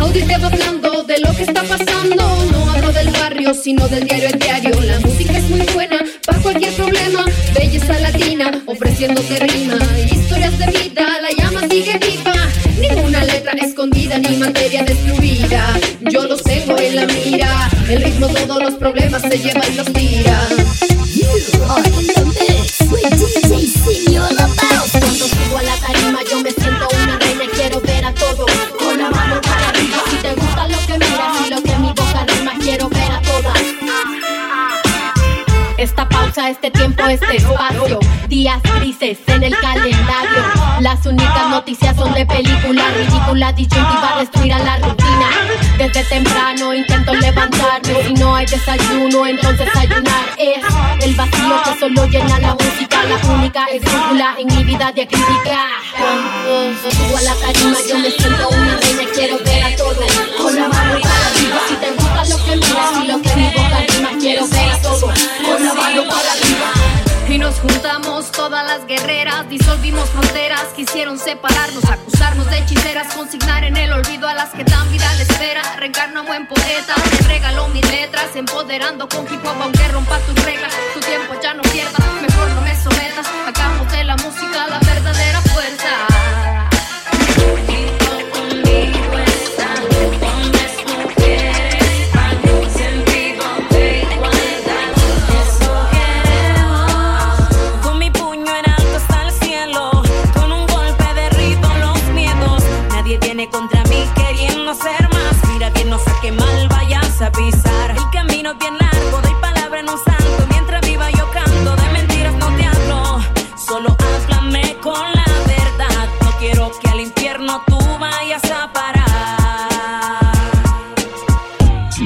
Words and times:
Audi 0.00 0.22
te 0.22 0.38
va 0.38 0.46
hablando 0.46 1.02
de 1.02 1.18
lo 1.18 1.34
que 1.34 1.42
está 1.42 1.64
pasando. 1.64 2.46
No 2.52 2.70
hablo 2.70 2.92
del 2.92 3.10
barrio, 3.10 3.52
sino 3.54 3.88
del 3.88 4.04
diario 4.04 4.28
el 4.28 4.38
diario. 4.38 4.80
La 4.82 5.00
música 5.00 5.36
es 5.36 5.50
muy 5.50 5.66
buena 5.74 5.98
para 6.24 6.38
cualquier 6.42 6.72
problema. 6.74 7.24
Belleza 7.54 7.98
latina, 7.98 8.52
ofreciéndote 8.66 9.40
rima. 9.48 9.78
Historias 10.12 10.56
de 10.60 10.66
vida, 10.66 11.06
la 11.20 11.42
llama 11.42 11.62
sigue 11.68 11.98
viva. 11.98 12.34
Ninguna 12.80 13.24
letra 13.24 13.52
escondida 13.60 14.16
ni 14.18 14.36
materia 14.36 14.84
destruida. 14.84 15.76
Yo 16.02 16.22
los 16.24 16.40
tengo 16.44 16.78
en 16.78 16.94
la 16.94 17.06
mira. 17.06 17.77
El 17.88 18.02
ritmo 18.02 18.28
todos 18.28 18.62
los 18.62 18.74
problemas 18.74 19.22
se 19.22 19.38
lleva 19.38 19.66
y 19.66 19.74
los 19.74 19.90
tira. 19.94 20.38
Cuando 24.92 25.26
subo 25.26 25.58
a 25.58 25.62
la 25.62 25.76
tarima 25.76 26.20
yo 26.30 26.40
me 26.42 26.50
siento 26.50 26.86
una 27.02 27.18
reina 27.18 27.44
y 27.44 27.48
quiero 27.48 27.80
ver 27.80 28.04
a 28.04 28.12
todos 28.12 28.50
con 28.78 28.98
la 28.98 29.08
mano 29.08 29.40
para 29.40 29.70
arriba. 29.70 29.96
Si 30.10 30.16
te 30.16 30.34
gusta 30.34 30.68
lo 30.68 30.78
que 30.86 30.98
miras 30.98 31.46
y 31.46 31.50
lo 31.50 31.62
que 31.62 31.78
mi 31.78 31.88
boca 31.88 32.26
rima, 32.26 32.52
quiero 32.60 32.90
ver 32.90 33.10
a 33.10 33.22
todas. 33.22 33.58
Esta 35.78 36.06
pausa, 36.08 36.50
este 36.50 36.70
tiempo, 36.70 37.04
este 37.06 37.36
espacio. 37.36 38.00
Días 38.28 38.60
grises 38.80 39.18
en 39.28 39.44
el 39.44 39.56
calendario. 39.56 40.57
Las 40.98 41.06
únicas 41.06 41.48
noticias 41.48 41.94
son 41.94 42.12
de 42.12 42.26
película 42.26 42.82
ridícula, 42.90 43.52
disyuntiva, 43.52 44.16
destruir 44.18 44.52
a 44.52 44.58
la 44.58 44.78
rutina. 44.78 45.30
Desde 45.78 46.02
temprano 46.02 46.74
intento 46.74 47.14
levantarme. 47.14 48.02
Si 48.04 48.14
no 48.14 48.34
hay 48.34 48.46
desayuno, 48.46 49.24
entonces 49.24 49.68
ayunar 49.76 50.24
es 50.36 50.58
el 51.04 51.14
vacío 51.14 51.62
que 51.62 51.78
solo 51.78 52.04
llena 52.06 52.40
la 52.40 52.54
música. 52.54 53.04
La 53.04 53.32
única 53.32 53.66
escrúpula 53.66 54.34
en 54.40 54.56
mi 54.56 54.64
vida 54.64 54.90
de 54.90 55.06
crítica. 55.06 55.68
Subo 56.90 57.16
a 57.16 57.22
la 57.22 57.34
tarima, 57.36 57.76
yo 57.88 57.98
me 58.00 58.10
siento 58.10 58.48
una 58.48 58.76
reina 58.78 59.02
quiero 59.14 59.38
ver 59.44 59.62
a 59.62 59.76
todos 59.76 59.98
con 60.36 60.56
la 60.56 60.68
mano 60.68 60.98
para 61.00 61.26
arriba. 61.28 61.60
Si 61.68 61.74
te 61.76 61.90
gusta 61.92 62.24
lo 62.24 62.44
que 62.44 62.56
miras 62.56 63.04
y 63.04 63.06
lo 63.06 63.22
que 63.22 63.36
mi 63.36 63.46
boca 63.50 64.18
quiero 64.18 64.48
ver 64.48 64.70
a 64.72 64.82
todos 64.82 65.00
con 65.02 65.64
la 65.64 65.74
mano 65.74 66.02
para 66.08 66.32
arriba. 66.32 66.77
Y 67.28 67.36
nos 67.36 67.56
juntamos 67.60 68.32
todas 68.32 68.64
las 68.64 68.86
guerreras, 68.86 69.46
disolvimos 69.50 70.08
fronteras, 70.08 70.64
quisieron 70.74 71.18
separarnos, 71.18 71.84
acusarnos 71.84 72.50
de 72.50 72.58
hechiceras, 72.58 73.14
consignar 73.14 73.64
en 73.64 73.76
el 73.76 73.92
olvido 73.92 74.26
a 74.26 74.32
las 74.32 74.48
que 74.50 74.64
dan 74.64 74.90
vida 74.90 75.12
la 75.14 75.22
espera. 75.22 75.62
Reencarna 75.76 76.22
buen 76.22 76.46
poeta, 76.46 76.94
te 77.10 77.28
regaló 77.28 77.68
mis 77.68 77.86
letras, 77.90 78.34
empoderando 78.34 79.06
con 79.10 79.26
hip 79.26 79.44
hop 79.44 79.60
aunque 79.60 79.88
rompa 79.88 80.18
tus 80.20 80.42
reglas. 80.42 80.72
Tu 80.94 81.00
tiempo 81.00 81.34
ya 81.42 81.52
no 81.52 81.62
pierdas, 81.64 82.00
mejor 82.22 82.48
no 82.48 82.60
me 82.62 82.74
sometas. 82.74 83.26
Hagamos 83.46 83.92
de 83.92 84.04
la 84.04 84.16
música 84.16 84.66
la 84.66 84.78
verdadera 84.78 85.07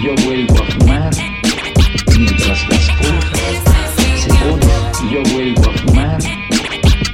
Yo 0.00 0.14
vuelvo 0.24 0.54
a 0.54 0.66
fumar 0.72 1.10
mientras 2.18 2.66
las 2.68 2.88
hojas 2.88 3.62
se 4.16 4.28
ponen. 4.28 5.12
Yo 5.12 5.22
vuelvo 5.34 5.70
a 5.70 5.78
fumar 5.78 6.18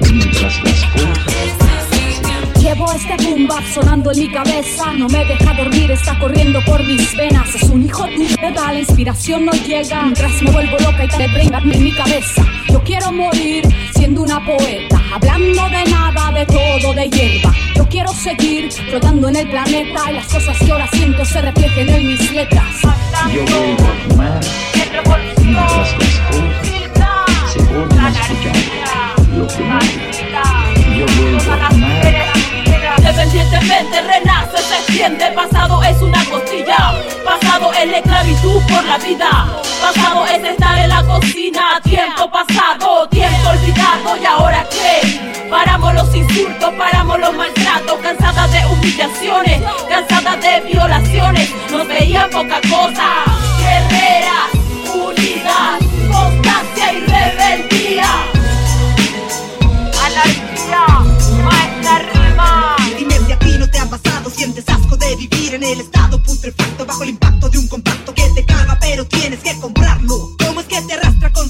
mientras 0.09 0.63
las 0.63 0.83
hojas 0.95 2.61
Llevo 2.61 2.91
este 2.93 3.17
boom 3.25 3.49
sonando 3.73 4.11
en 4.13 4.19
mi 4.19 4.31
cabeza. 4.31 4.93
No 4.93 5.09
me 5.09 5.25
deja 5.25 5.53
dormir, 5.55 5.91
está 5.91 6.17
corriendo 6.19 6.61
por 6.65 6.81
mis 6.85 7.15
venas. 7.17 7.53
Es 7.53 7.63
un 7.63 7.83
hijo 7.83 8.05
de 8.05 8.37
puta, 8.39 8.71
la 8.71 8.79
inspiración 8.79 9.45
no 9.45 9.51
llega. 9.51 10.03
Mientras 10.03 10.41
me 10.41 10.51
vuelvo 10.51 10.77
loca 10.79 11.03
y 11.03 11.07
te 11.09 11.27
brinda 11.27 11.59
en 11.59 11.83
mi 11.83 11.91
cabeza. 11.91 12.45
Yo 12.69 12.81
quiero 12.83 13.11
morir 13.11 13.67
siendo 13.93 14.21
una 14.21 14.43
poeta 14.45 14.98
Hablando 15.11 15.69
de 15.69 15.83
nada, 15.85 16.31
de 16.31 16.45
todo, 16.45 16.93
de 16.93 17.09
hierba. 17.09 17.51
Yo 17.75 17.87
quiero 17.89 18.13
seguir 18.13 18.71
flotando 18.71 19.29
en 19.29 19.37
el 19.37 19.49
planeta 19.49 20.11
Y 20.11 20.13
las 20.13 20.27
cosas 20.27 20.57
que 20.57 20.71
ahora 20.71 20.87
siento 20.91 21.25
se 21.25 21.41
reflejen 21.41 21.89
en 21.89 22.07
mis 22.07 22.31
letras. 22.31 22.65
Yo 23.33 23.43
vuelvo 23.45 23.83
a 23.83 24.09
fumar 24.09 24.39
mientras 24.75 25.07
las 25.51 25.71
hojas 25.71 25.99
se 27.51 27.59
ponen 27.61 27.99
a 27.99 28.09
escuchar 28.09 28.55
lo 29.35 29.47
que 29.47 29.63
no 29.63 29.79
Yo 30.95 31.05
vuelvo 31.17 31.53
a 31.53 31.69
fumar 31.69 32.39
Independientemente 32.97 34.01
renace, 34.01 34.57
se 34.57 34.75
extiende 34.75 35.25
Pasado 35.35 35.83
es 35.83 36.01
una 36.01 36.23
costilla. 36.25 36.93
Pasado 37.25 37.48
es 37.81 37.91
la 37.91 37.97
esclavitud 37.97 38.61
por 38.63 38.83
la 38.83 38.97
vida 38.97 39.47
Pasado 39.81 40.25
es 40.25 40.43
estar 40.43 40.77
en 40.77 40.89
la 40.89 41.03
cocina 41.03 41.79
Tiempo 41.83 42.29
pasado, 42.29 43.07
tiempo 43.09 43.49
olvidado 43.49 44.17
¿Y 44.21 44.25
ahora 44.25 44.65
qué? 44.69 45.47
Paramos 45.49 45.93
los 45.93 46.15
insultos, 46.15 46.73
paramos 46.77 47.19
los 47.19 47.33
maltratos 47.33 47.99
Cansada 48.01 48.47
de 48.47 48.65
humillaciones, 48.65 49.61
cansada 49.87 50.35
de 50.37 50.61
violaciones 50.61 51.53
Nos 51.71 51.87
veían 51.87 52.29
poca 52.29 52.59
cosa 52.69 53.23
Guerreras, 53.59 54.58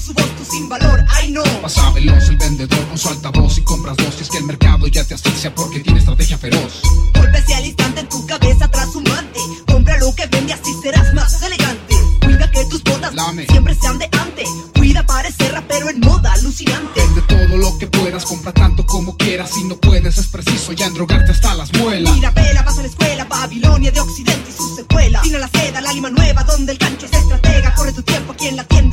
con 0.00 0.06
su 0.06 0.14
voz 0.14 0.36
tú 0.36 0.44
sin 0.44 0.68
valor? 0.68 1.04
Ay 1.10 1.30
no. 1.30 1.42
Pasa 1.62 1.90
veloz 1.90 2.28
el 2.28 2.36
vendedor 2.36 2.86
con 2.88 2.98
su 2.98 3.08
altavoz 3.08 3.58
y 3.58 3.62
compras 3.62 3.96
dos 3.96 4.14
y 4.18 4.22
es 4.22 4.30
que 4.30 4.38
el 4.38 4.44
mercado 4.44 4.86
ya 4.86 5.04
te 5.04 5.14
asfixia 5.14 5.54
porque 5.54 5.80
tiene 5.80 5.98
estrategia 5.98 6.38
feroz. 6.38 6.82
Golpes 7.14 7.44
al 7.54 7.66
instante 7.66 8.00
en 8.00 8.08
tu 8.08 8.26
cabeza 8.26 8.68
trashumante. 8.68 9.40
Compra 9.66 9.98
lo 9.98 10.14
que 10.14 10.26
vende 10.26 10.52
así 10.52 10.72
serás 10.82 11.12
más 11.14 11.42
elegante. 11.42 11.94
Cuida 12.22 12.50
que 12.50 12.64
tus 12.66 12.82
botas 12.82 13.14
Lame. 13.14 13.46
siempre 13.46 13.74
sean 13.74 13.98
de 13.98 14.08
ante. 14.18 14.44
Cuida 14.74 15.04
parecer 15.04 15.52
rapero 15.52 15.90
en 15.90 16.00
moda 16.00 16.32
alucinante. 16.32 17.00
Vende 17.00 17.22
todo 17.22 17.56
lo 17.56 17.78
que 17.78 17.86
puedas, 17.86 18.24
compra 18.24 18.52
tanto 18.52 18.86
como 18.86 19.16
quieras. 19.16 19.50
Si 19.50 19.64
no 19.64 19.76
puedes, 19.76 20.16
es 20.18 20.26
preciso 20.28 20.72
ya 20.72 20.86
endrogarte 20.86 21.32
hasta 21.32 21.54
las 21.54 21.72
muelas. 21.74 22.14
Mira, 22.14 22.30
vela, 22.30 22.62
vas 22.62 22.78
a 22.78 22.82
la 22.82 22.88
escuela, 22.88 23.24
Babilonia 23.24 23.90
de 23.90 24.00
Occidente 24.00 24.50
y 24.50 24.56
su 24.56 24.76
secuela. 24.76 25.22
Sin 25.22 25.36
a 25.36 25.38
la 25.40 25.48
seda, 25.48 25.80
la 25.80 25.92
lima 25.92 26.10
nueva, 26.10 26.44
donde 26.44 26.72
el 26.72 26.78
gancho 26.78 27.06
es 27.06 27.12
estratega. 27.12 27.74
Corre 27.74 27.92
tu 27.92 28.02
tiempo 28.02 28.32
aquí 28.32 28.48
en 28.48 28.56
la 28.56 28.64
tienda 28.64 28.89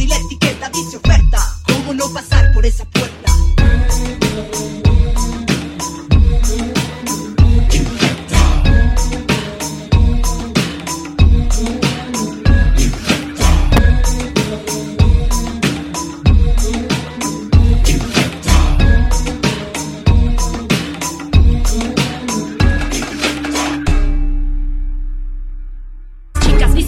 y 0.79 1.46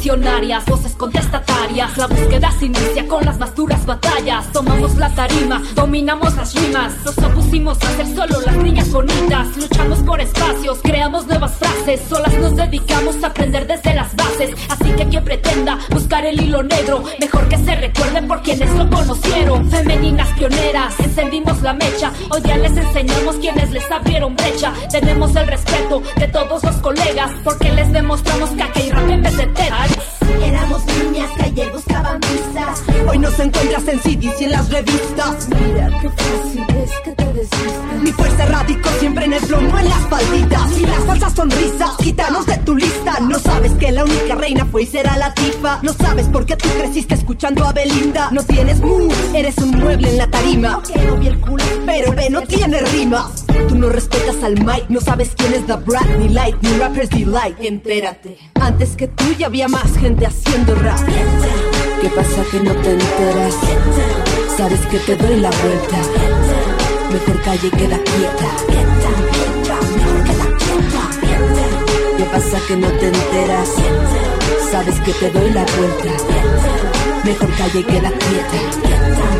visionarias, 0.10 0.66
voces 0.66 0.96
contestatarias. 0.96 1.96
La 1.96 2.08
búsqueda 2.08 2.52
se 2.58 2.66
inicia 2.66 3.08
con 3.08 3.24
las 3.24 3.38
más 3.38 3.54
duras 3.56 3.86
batallas. 3.86 4.52
Tomamos 4.52 4.96
la 4.96 5.14
tarima, 5.14 5.62
dominamos 5.76 6.36
las 6.36 6.56
rimas. 6.56 6.94
Nos 7.06 7.18
opusimos 7.20 7.78
a 7.84 7.96
ser 7.96 8.08
solo 8.16 8.42
las 8.44 8.56
niñas 8.56 8.92
bonitas. 8.92 9.56
Luchamos 9.56 10.00
por 10.00 10.20
espacios, 10.20 10.80
creamos 10.82 11.28
nuevas 11.28 11.54
frases. 11.58 12.02
Solas 12.10 12.34
nos 12.40 12.56
dedicamos 12.56 13.24
a 13.24 13.28
aprender 13.28 13.68
desde 13.68 13.94
las 13.94 14.16
bases. 14.16 14.56
Así 14.70 14.92
que 14.94 15.08
quien 15.08 15.24
pretenda 15.24 15.78
buscar 15.92 16.26
el 16.26 16.42
hilo 16.42 16.64
negro 16.64 17.04
Mejor 17.20 17.48
que 17.48 17.58
se 17.58 17.76
recuerde 17.76 18.24
por 18.24 18.42
quienes 18.42 18.74
lo 18.74 18.90
conocieron. 18.90 19.70
Femeninas 19.70 20.30
pioneras, 20.30 21.00
encendimos 21.00 21.62
la 21.62 21.74
mecha. 21.74 22.12
Hoy 22.32 22.42
día 22.42 22.58
les 22.58 22.76
enseñamos 22.76 23.36
quienes 23.36 23.70
les 23.70 23.92
abrieron 23.92 24.36
brecha. 24.36 24.74
Tenemos 24.92 25.36
el 25.36 25.46
respeto 25.46 26.02
de 26.18 26.28
todos 26.28 26.64
los 26.64 26.76
colegas 26.78 27.32
Porque 27.44 27.72
les 27.72 27.92
demostramos 27.92 28.50
caca 28.52 28.80
y 28.80 28.90
rap 28.90 29.10
en 29.10 29.22
vez 29.22 29.38
de 29.38 29.48
Encuentras 33.40 33.88
en 33.88 34.00
CDs 34.02 34.42
y 34.42 34.44
en 34.44 34.52
las 34.52 34.70
revistas. 34.70 35.48
Mira 35.48 35.90
qué 36.02 36.10
fácil 36.10 36.66
es 36.84 36.92
que 37.06 37.12
te 37.12 37.26
desistas. 37.34 38.02
Mi 38.02 38.12
fuerza 38.12 38.46
radico 38.46 38.90
siempre 39.00 39.26
en 39.26 39.34
el 39.34 39.42
plomo, 39.42 39.80
en 39.80 39.88
las 39.88 40.08
falditas. 40.10 40.78
Y 40.78 40.86
las 40.86 41.04
falsas 41.06 41.34
sonrisas, 41.34 41.92
quítanos 42.00 42.46
de 42.46 42.58
tu 42.58 42.76
lista. 42.76 43.20
No 43.22 43.40
sabes 43.40 43.72
que 43.74 43.94
la 43.94 44.04
única 44.04 44.36
reina 44.36 44.66
fue 44.66 44.84
y 44.84 44.86
será 44.88 45.16
la 45.16 45.34
tifa. 45.34 45.80
No 45.84 45.94
sabes 45.94 46.28
por 46.28 46.46
qué 46.46 46.58
tú 46.58 46.68
creciste 46.78 47.16
escuchando 47.16 47.66
a 47.66 47.72
Belinda. 47.72 48.30
No 48.32 48.44
tienes 48.44 48.82
mood, 48.82 49.14
eres 49.34 49.58
un 49.60 49.72
mueble 49.72 50.10
en 50.10 50.18
la 50.18 50.28
tarima. 50.28 50.82
Quiero 50.84 51.16
vi 51.16 51.28
el 51.28 51.40
culo. 51.40 51.64
Pero 51.86 52.12
ve, 52.12 52.30
no 52.30 52.42
tiene 52.42 52.82
rima. 52.82 53.32
Tú 53.70 53.76
no 53.76 53.88
respetas 53.88 54.44
al 54.44 54.64
Mike, 54.66 54.88
no 54.90 55.00
sabes 55.00 55.32
quién 55.38 55.54
es 55.54 55.66
The 55.66 55.76
Brat, 55.78 56.08
ni 56.18 56.28
Light, 56.28 56.58
ni 56.62 56.78
Rappers 56.78 57.10
Delight. 57.10 57.56
Entérate, 57.62 58.38
antes 58.60 58.98
que 58.98 59.08
tú 59.08 59.24
ya 59.38 59.48
había 59.48 59.70
más 59.70 59.98
gente 59.98 60.26
haciendo 60.26 60.76
rap. 60.76 61.00
¿Qué 62.02 62.10
pasa 62.10 62.44
que 62.50 62.60
no 62.62 62.74
te 62.76 62.92
enteras? 62.92 63.56
Sabes 64.56 64.80
que 64.88 65.00
te 65.00 65.16
doy 65.18 65.42
la 65.42 65.50
vuelta. 65.50 65.98
Mejor 67.12 67.42
calle 67.42 67.68
y 67.68 67.72
queda 67.72 67.98
quieta. 67.98 68.50
¿Qué 72.18 72.24
pasa 72.26 72.60
que 72.68 72.76
no 72.78 72.88
te 72.88 73.08
enteras? 73.08 73.70
Sabes 74.72 75.00
que 75.02 75.12
te 75.12 75.30
doy 75.30 75.52
la 75.52 75.66
vuelta. 75.78 76.12
Mejor 77.26 77.50
calle 77.58 77.84
queda 77.84 78.12
quieta. 78.12 79.39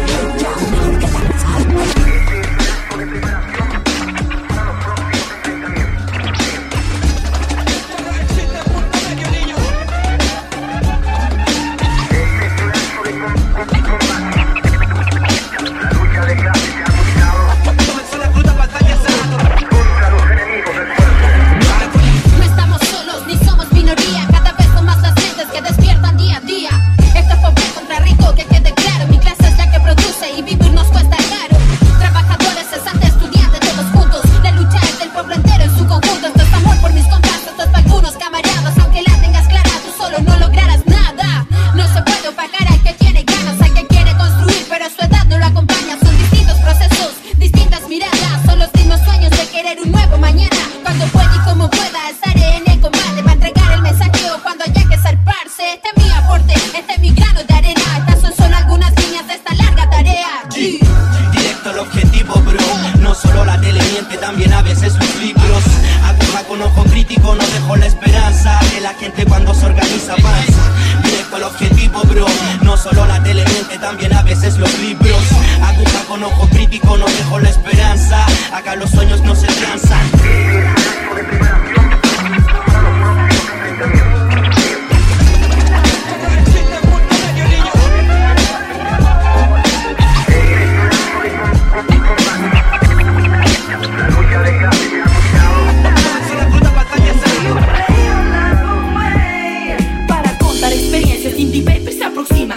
Con 76.10 76.24
ojo 76.24 76.50
crítico, 76.50 76.98
no 76.98 77.06
dejo 77.06 77.40
la 77.40 77.50
esperanza. 77.50 78.26
Acá 78.52 78.76
los 78.76 78.90
sueños 78.90 79.22
no 79.22 79.36
se 79.36 79.46
transan. 79.46 80.00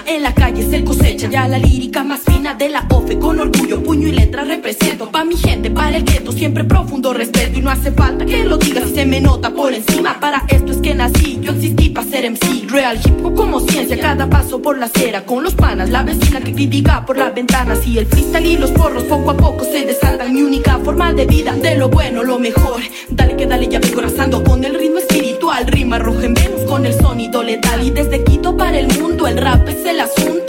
En 0.06 0.24
la 0.24 0.34
calle 0.34 0.68
se 0.68 0.82
cosecha 0.82 1.30
ya 1.30 1.46
la 1.46 1.56
lírica 1.56 2.02
más 2.02 2.22
fina 2.22 2.52
de 2.54 2.68
la 2.68 2.84
OFE. 2.90 3.16
Con 3.20 3.38
orgullo, 3.38 3.80
puño 3.80 4.08
y 4.08 4.12
letra 4.12 4.42
represento. 4.42 5.08
Pa' 5.08 5.24
mi 5.24 5.36
gente, 5.36 5.70
para 5.70 5.98
el 5.98 6.04
gueto, 6.04 6.32
siempre 6.32 6.64
profundo 6.64 7.12
respeto. 7.12 7.60
Y 7.60 7.62
no 7.62 7.70
hace 7.70 7.92
falta 7.92 8.26
que 8.26 8.42
lo 8.42 8.58
digas, 8.58 8.90
se 8.92 9.06
me 9.06 9.20
nota 9.20 9.54
por 9.54 9.72
encima. 9.72 10.18
Para 10.18 10.42
esto 10.48 10.72
es 10.72 10.78
que 10.78 10.96
nací, 10.96 11.38
yo 11.40 11.52
existí 11.52 11.90
para 11.90 12.08
ser 12.08 12.28
MC. 12.28 12.68
Real 12.68 12.98
hip 13.04 13.24
hop 13.24 13.36
como 13.36 13.60
ciencia, 13.60 14.00
cada 14.00 14.28
paso 14.28 14.60
por 14.60 14.78
la 14.78 14.86
acera. 14.86 15.24
Con 15.24 15.44
los 15.44 15.54
panas, 15.54 15.90
la 15.90 16.02
vecina 16.02 16.40
que 16.40 16.52
critica 16.52 17.06
por 17.06 17.16
las 17.16 17.32
ventanas. 17.32 17.86
Y 17.86 17.98
el 17.98 18.06
freestyle 18.06 18.46
y 18.46 18.56
los 18.56 18.72
porros 18.72 19.04
poco 19.04 19.30
a 19.30 19.36
poco 19.36 19.64
se 19.64 19.86
desaltan. 19.86 20.32
Mi 20.32 20.42
única 20.42 20.80
forma 20.80 21.12
de 21.12 21.24
vida, 21.26 21.54
de 21.54 21.76
lo 21.76 21.88
bueno, 21.88 22.24
lo 22.24 22.40
mejor. 22.40 22.80
Dale 23.10 23.36
que 23.36 23.46
dale, 23.46 23.68
ya 23.68 23.78
vengo 23.78 24.00
arrasando 24.00 24.42
con 24.42 24.64
el 24.64 24.74
ritmo 24.74 24.98
espiritual. 24.98 25.68
Rima 25.68 26.00
roja 26.00 26.24
en 26.24 26.34
Venus 26.34 26.62
con 26.66 26.84
el 26.84 26.94
sonido 26.94 27.44
letal. 27.44 27.86
Y 27.86 27.90
desde 27.90 28.24
Quito 28.24 28.31
para 28.56 28.78
el 28.78 28.88
mundo, 28.98 29.26
el 29.26 29.36
rap 29.36 29.68
es 29.68 29.84
el 29.84 30.00
asunto. 30.00 30.41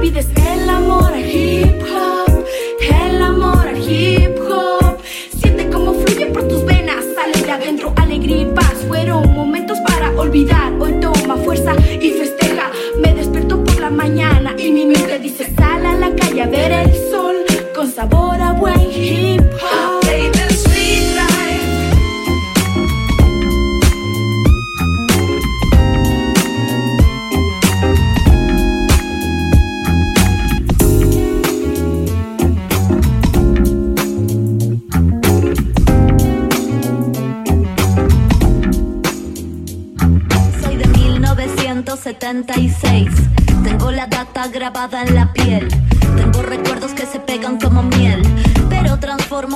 Olvides 0.00 0.28
el 0.34 0.70
amor 0.70 1.14
hip 1.14 1.82
hop. 1.82 2.29
Grabada 44.60 45.02
en 45.04 45.14
la 45.14 45.32
piel. 45.32 45.68
Tengo 46.16 46.42
recuerdos 46.42 46.92
que 46.92 47.06
se 47.06 47.18
pegan 47.18 47.58
como 47.58 47.82
miel. 47.82 48.20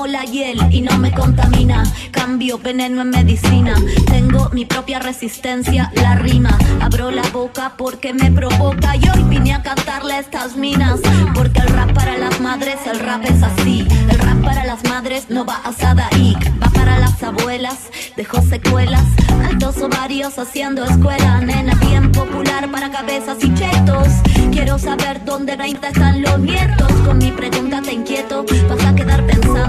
La 0.07 0.25
hiel 0.25 0.59
y 0.71 0.83
no 0.83 0.99
me 0.99 1.13
contamina. 1.13 1.83
Cambio 2.11 2.59
veneno 2.59 3.01
en 3.01 3.11
medicina. 3.11 3.75
Tengo 4.07 4.51
mi 4.53 4.67
propia 4.67 4.99
resistencia, 4.99 5.91
la 5.95 6.17
rima. 6.17 6.57
Abro 6.81 7.11
la 7.11 7.27
boca 7.31 7.73
porque 7.79 8.13
me 8.13 8.31
provoca. 8.31 8.97
Y 8.97 9.09
hoy 9.09 9.23
vine 9.25 9.55
a 9.55 9.63
cantarle 9.63 10.19
estas 10.19 10.57
minas. 10.57 11.01
Porque 11.35 11.61
el 11.61 11.69
rap 11.69 11.93
para 11.95 12.19
las 12.19 12.39
madres, 12.41 12.77
el 12.87 13.01
rap 13.01 13.25
es 13.25 13.43
así. 13.43 13.87
El 14.11 14.19
rap 14.19 14.45
para 14.45 14.65
las 14.65 14.85
madres 14.85 15.27
no 15.31 15.47
va 15.47 15.57
a 15.65 15.73
Sadaik. 15.73 16.63
Va 16.63 16.69
para 16.69 16.99
las 16.99 17.05
las 17.15 17.23
abuelas, 17.23 17.91
dejó 18.17 18.41
secuelas. 18.43 19.05
Altos 19.49 19.77
ovarios 19.83 20.39
haciendo 20.39 20.85
escuela, 20.85 21.41
nena 21.41 21.75
bien 21.75 22.11
popular 22.11 22.71
para 22.71 22.91
cabezas 22.91 23.39
y 23.43 23.53
chetos. 23.55 24.09
Quiero 24.51 24.79
saber 24.79 25.25
dónde 25.25 25.57
20 25.57 25.87
están 25.87 26.23
los 26.23 26.39
nietos. 26.41 26.91
Con 27.07 27.19
mi 27.19 27.31
pregunta 27.31 27.83
te 27.83 27.93
inquieto, 27.93 28.45
vas 28.69 28.85
a 28.85 28.95
quedar 28.95 29.25
pensando 29.27 29.64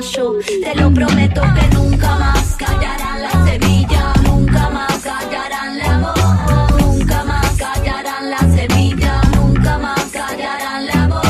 Te 0.00 0.74
lo 0.76 0.90
prometo 0.94 1.42
que 1.42 1.74
nunca 1.74 2.16
más 2.16 2.56
callarán 2.56 3.22
la 3.22 3.44
semilla, 3.44 4.14
nunca 4.22 4.70
más 4.70 4.98
callarán 5.00 5.78
la 5.78 5.98
voz, 5.98 6.80
nunca 6.80 7.22
más 7.24 7.50
callarán 7.58 8.30
la 8.30 8.38
semilla, 8.38 9.20
nunca 9.34 9.76
más 9.76 10.02
callarán 10.04 10.86
la 10.86 11.06
voz, 11.06 11.22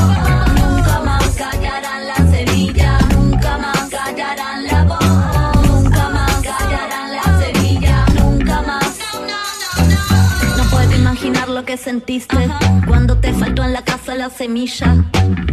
nunca 0.55 1.01
más 1.01 1.31
callarán 1.31 2.07
la 2.07 2.15
semilla, 2.31 2.99
nunca 3.13 3.59
más 3.59 3.89
callarán 3.91 4.65
la 4.65 4.85
voz, 4.85 5.67
nunca 5.67 6.09
más 6.11 6.35
callarán 6.37 7.13
la 7.17 7.41
semilla, 7.41 8.07
nunca 8.23 8.63
más. 8.63 8.99
No 10.57 10.63
puedo 10.71 10.95
imaginar 10.95 11.49
lo 11.49 11.65
que 11.65 11.77
sentiste 11.77 12.49
cuando 12.87 13.19
te 13.19 13.33
faltó 13.33 13.65
en 13.65 13.73
la 13.73 13.83
semilla. 14.31 15.05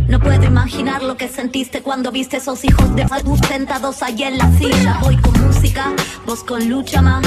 No 0.07 0.19
puedo 0.19 0.43
imaginar 0.43 1.03
lo 1.03 1.17
que 1.17 1.27
sentiste 1.27 1.81
cuando 1.81 2.11
viste 2.11 2.37
esos 2.37 2.63
hijos 2.63 2.95
de 2.95 3.07
salud 3.07 3.39
sentados 3.47 4.01
allí 4.01 4.23
en 4.23 4.37
la 4.37 4.49
silla. 4.57 4.97
Voy 5.01 5.17
con 5.17 5.33
música, 5.45 5.91
vos 6.25 6.43
con 6.43 6.69
lucha, 6.69 7.01
ma. 7.01 7.21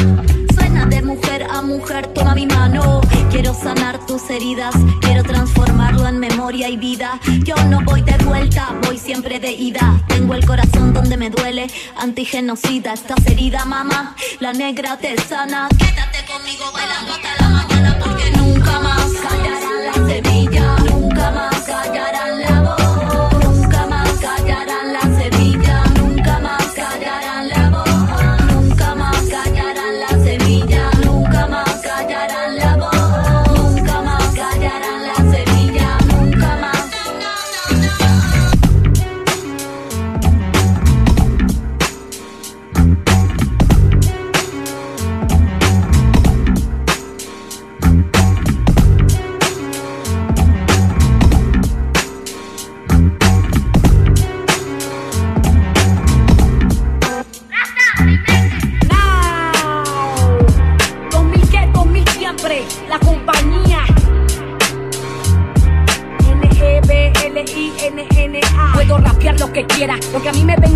Suena 0.55 0.87
de 0.87 1.03
mujer 1.03 1.47
a 1.51 1.63
mujer, 1.63 2.07
toma 2.09 2.35
mi 2.35 2.47
mano. 2.47 3.01
Quiero 3.31 3.55
sanar 3.55 4.05
tus 4.07 4.31
heridas, 4.31 4.75
quiero 5.01 5.23
transformarlo 5.23 6.07
en 6.07 6.19
memoria 6.19 6.69
y 6.69 6.77
vida. 6.77 7.21
Yo 7.45 7.57
no 7.67 7.81
voy 7.85 8.03
de 8.03 8.17
vuelta, 8.25 8.75
voy 8.87 8.99
siempre 8.99 9.39
de 9.41 9.53
ida. 9.53 10.03
Tengo 10.09 10.35
el 10.35 10.47
corazón 10.47 10.93
donde 10.93 11.17
me 11.17 11.31
duele, 11.31 11.67
antigenocida. 11.97 12.95
Estás 12.95 13.27
herida, 13.27 13.65
mamá, 13.65 14.17
la 14.39 14.53
negra 14.53 14.97
te 14.97 15.17
sana. 15.21 15.69
Quédate 15.79 16.25
conmigo 16.27 16.65
bailando 16.73 17.13
hasta 17.13 17.40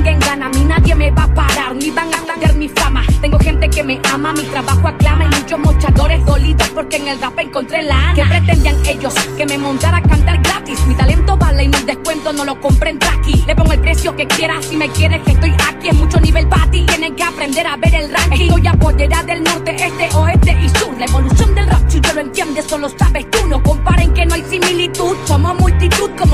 en 0.03 0.21
gana, 0.21 0.47
a 0.47 0.49
mí 0.49 0.65
nadie 0.65 0.95
me 0.95 1.11
va 1.11 1.25
a 1.25 1.35
parar, 1.35 1.75
ni 1.77 1.91
van 1.91 2.13
a 2.15 2.19
cambiar 2.27 2.55
mi 2.55 2.69
fama. 2.69 3.03
Tengo 3.21 3.39
gente 3.39 3.69
que 3.71 3.83
me 3.83 4.01
ama, 4.13 4.33
mi 4.33 4.43
trabajo 4.43 4.89
aclama 4.89 5.25
y 5.25 5.29
muchos 5.41 5.59
mochadores 5.59 6.25
dolidos 6.25 6.69
porque 6.71 6.97
en 6.97 7.09
el 7.09 7.21
rap 7.21 7.39
encontré 7.39 7.83
la 7.83 8.11
ana. 8.11 8.15
¿Qué 8.15 8.25
pretendían 8.25 8.77
ellos? 8.87 9.15
Que 9.37 9.47
me 9.47 9.59
montara 9.59 9.99
a 9.99 10.03
cantar 10.03 10.43
gratis. 10.43 10.79
Mi 10.87 10.95
talento 10.95 11.37
vale 11.37 11.65
y 11.65 11.69
mi 11.69 11.79
descuento 11.85 12.33
no 12.33 12.45
lo 12.45 12.61
compren 12.61 12.99
aquí. 13.13 13.43
Le 13.47 13.55
pongo 13.55 13.73
el 13.73 13.81
precio 13.81 14.15
que 14.17 14.27
quiera, 14.27 14.61
si 14.61 14.77
me 14.77 14.89
quieres 14.91 15.23
que 15.23 15.33
estoy 15.33 15.53
aquí. 15.69 15.89
Es 15.89 15.95
mucho 15.95 16.21
nivel 16.21 16.47
para 16.49 16.71
ti, 16.71 16.85
tienen 16.87 17.15
que 17.15 17.23
aprender 17.23 17.67
a 17.67 17.77
ver 17.77 17.95
el 17.95 18.11
ranking. 18.11 18.47
Estoy 18.47 18.67
apoderada 18.67 19.23
del 19.23 19.43
norte, 19.43 19.75
este, 19.75 20.17
oeste 20.17 20.57
y 20.63 20.69
sur. 20.79 20.95
La 20.99 21.05
evolución 21.07 21.55
del 21.55 21.67
rap, 21.67 21.89
si 21.89 22.01
yo 22.01 22.13
lo 22.13 22.21
entiendes, 22.21 22.65
solo 22.67 22.89
sabes 22.99 23.31
tú. 23.31 23.47
No 23.49 23.63
comparen 23.63 24.13
que 24.13 24.27
no 24.27 24.35
hay 24.35 24.45
similitud. 24.45 25.17
Somos 25.25 25.59
multitud 25.59 26.11
como 26.19 26.34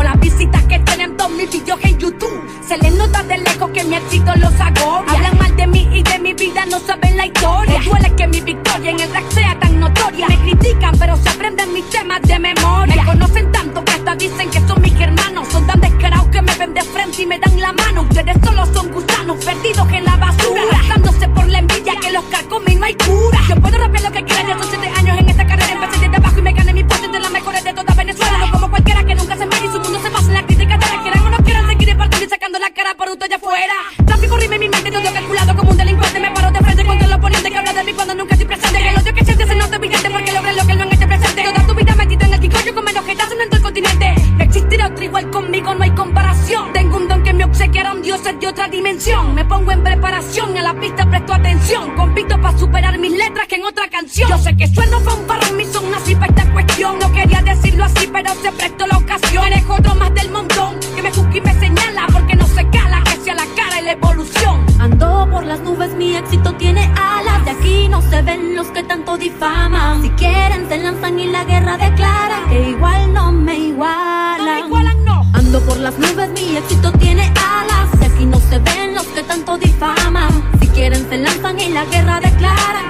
canción. 54.11 54.29
Yo 54.29 54.38
sé 54.38 54.57
que 54.57 54.67
sueno 54.69 55.00
fanfarrón, 55.00 55.57
mi 55.57 55.64
son 55.67 55.95
así 55.95 56.14
para 56.14 56.26
esta 56.26 56.52
cuestión. 56.52 56.99
No 56.99 57.12
quería 57.12 57.43
decirlo 57.43 57.85
así, 57.85 58.09
pero 58.12 58.35
se 58.43 58.52
prestó 58.52 58.87
la 58.87 58.99
ocasión. 58.99 59.45
Eres 59.47 59.64
otro 59.69 59.95
más 59.95 60.14
del 60.14 60.31
montón 60.31 60.79
que 60.95 61.02
me 61.02 61.11
juzga 61.11 61.37
y 61.37 61.40
me 61.40 61.55
señala 61.61 62.07
porque 62.12 62.35
no 62.35 62.47
se 62.47 62.69
cala 62.71 63.02
que 63.05 63.17
sea 63.23 63.35
la 63.35 63.47
cara 63.57 63.81
y 63.81 63.85
la 63.85 63.93
evolución. 63.93 64.67
Ando 64.79 65.29
por 65.31 65.45
las 65.45 65.61
nubes, 65.61 65.95
mi 65.95 66.17
éxito 66.17 66.52
tiene 66.55 66.90
alas. 66.97 67.45
De 67.45 67.50
aquí 67.50 67.88
no 67.88 68.00
se 68.02 68.23
ven 68.23 68.57
los 68.57 68.69
que 68.69 68.83
tanto 68.83 69.17
difaman. 69.17 70.02
Si 70.02 70.11
quieren, 70.11 70.69
se 70.69 70.79
lanzan 70.79 71.19
y 71.19 71.26
la 71.26 71.45
guerra 71.45 71.76
declara. 71.76 72.47
Que 72.49 72.71
igual 72.71 73.12
no 73.12 73.33
me 73.33 73.59
igualan. 73.59 74.38
No 74.38 74.55
me 74.55 74.61
igualan, 74.61 75.05
no. 75.05 75.23
Ando 75.35 75.61
por 75.61 75.76
las 75.79 75.99
nubes, 75.99 76.31
mi 76.31 76.57
éxito 76.57 76.93
tiene 76.93 77.33
alas. 77.37 77.99
De 78.00 78.07
aquí 78.07 78.25
no 78.25 78.38
se 78.40 78.59
ven 78.59 78.95
los 78.95 79.07
que 79.09 79.23
tanto 79.23 79.59
difaman. 79.59 80.50
Si 80.61 80.69
quieren, 80.69 81.09
se 81.09 81.19
lanzan 81.19 81.61
y 81.61 81.69
la 81.69 81.85
guerra 81.85 82.21
declara. 82.21 82.90